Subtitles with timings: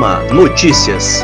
[0.00, 1.22] Notícias.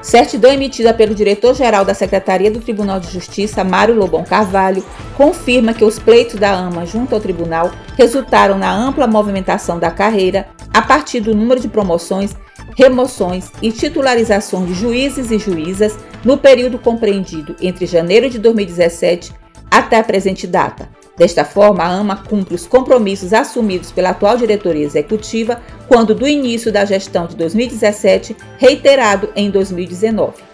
[0.00, 4.84] Certidão emitida pelo diretor-geral da Secretaria do Tribunal de Justiça, Mário Lobão Carvalho,
[5.16, 10.46] confirma que os pleitos da AMA junto ao tribunal resultaram na ampla movimentação da carreira
[10.72, 12.36] a partir do número de promoções,
[12.78, 19.34] remoções e titularizações de juízes e juízas no período compreendido entre janeiro de 2017
[19.68, 21.01] até a presente data.
[21.16, 26.72] Desta forma, a AMA cumpre os compromissos assumidos pela atual diretoria executiva quando do início
[26.72, 30.52] da gestão de 2017, reiterado em 2019.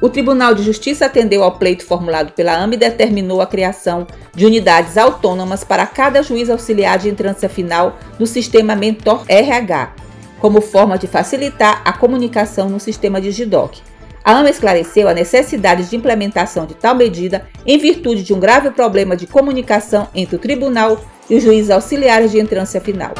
[0.00, 4.44] O Tribunal de Justiça atendeu ao pleito formulado pela AMA e determinou a criação de
[4.44, 9.94] unidades autônomas para cada juiz auxiliar de entrância final do sistema Mentor RH,
[10.38, 13.82] como forma de facilitar a comunicação no sistema de GIDOC.
[14.26, 18.72] A AMA esclareceu a necessidade de implementação de tal medida em virtude de um grave
[18.72, 20.98] problema de comunicação entre o tribunal
[21.30, 23.12] e os juízes auxiliares de entrância final.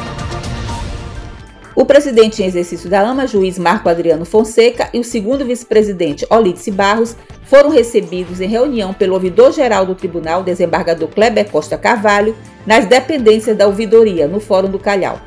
[1.76, 6.72] O presidente em exercício da AMA, juiz Marco Adriano Fonseca, e o segundo vice-presidente, Olídice
[6.72, 7.14] Barros,
[7.44, 12.34] foram recebidos em reunião pelo ouvidor-geral do tribunal, desembargador Kleber Costa Carvalho,
[12.66, 15.20] nas dependências da ouvidoria, no Fórum do Calhau.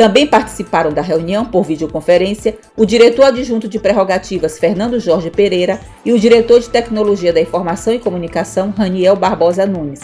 [0.00, 6.10] Também participaram da reunião, por videoconferência, o diretor adjunto de prerrogativas, Fernando Jorge Pereira, e
[6.10, 10.00] o diretor de tecnologia da informação e comunicação, Raniel Barbosa Nunes.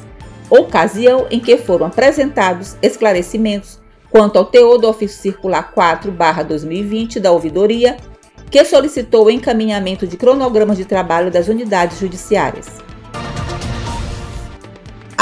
[0.50, 3.80] Ocasião em que foram apresentados esclarecimentos
[4.10, 7.96] quanto ao teor do ofício circular 4/2020 da ouvidoria,
[8.50, 12.66] que solicitou o encaminhamento de cronogramas de trabalho das unidades judiciárias.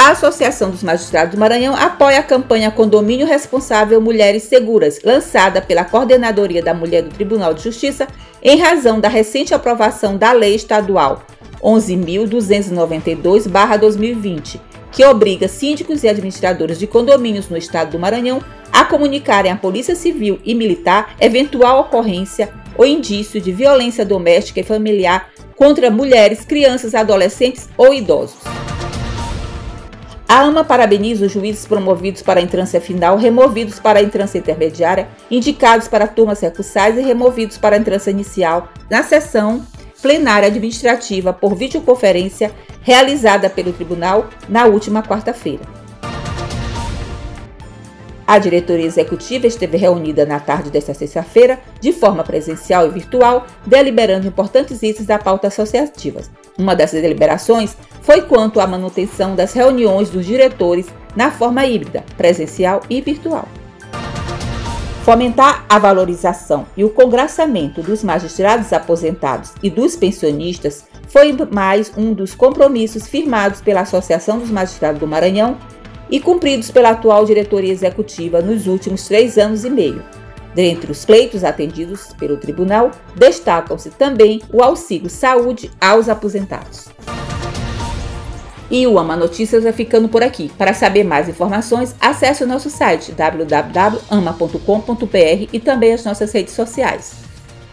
[0.04, 5.82] A Associação dos Magistrados do Maranhão apoia a campanha Condomínio Responsável Mulheres Seguras, lançada pela
[5.82, 8.06] Coordenadoria da Mulher do Tribunal de Justiça,
[8.42, 11.22] em razão da recente aprovação da Lei Estadual
[11.62, 14.60] 11.292-2020,
[14.92, 19.96] que obriga síndicos e administradores de condomínios no estado do Maranhão a comunicarem à Polícia
[19.96, 26.94] Civil e Militar eventual ocorrência ou indício de violência doméstica e familiar contra mulheres, crianças,
[26.94, 28.36] adolescentes ou idosos.
[30.26, 35.08] A AMA parabeniza os juízes promovidos para a entrância final, removidos para a entrância intermediária,
[35.30, 39.64] indicados para turmas recursais e removidos para a entrância inicial na sessão
[40.00, 42.52] plenária administrativa por videoconferência
[42.82, 45.83] realizada pelo tribunal na última quarta-feira.
[48.26, 54.26] A diretoria executiva esteve reunida na tarde desta sexta-feira, de forma presencial e virtual, deliberando
[54.26, 56.22] importantes itens da pauta associativa.
[56.58, 62.80] Uma dessas deliberações foi quanto à manutenção das reuniões dos diretores na forma híbrida, presencial
[62.88, 63.46] e virtual.
[65.04, 72.14] Fomentar a valorização e o congraçamento dos magistrados aposentados e dos pensionistas foi mais um
[72.14, 75.58] dos compromissos firmados pela Associação dos Magistrados do Maranhão
[76.10, 80.02] e cumpridos pela atual diretoria executiva nos últimos três anos e meio.
[80.54, 86.88] Dentre os pleitos atendidos pelo tribunal, destacam-se também o auxílio saúde aos aposentados.
[88.70, 90.50] E o Ama Notícias vai ficando por aqui.
[90.56, 94.58] Para saber mais informações, acesse o nosso site www.ama.com.br
[95.52, 97.14] e também as nossas redes sociais.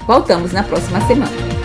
[0.06, 1.61] Voltamos na próxima semana.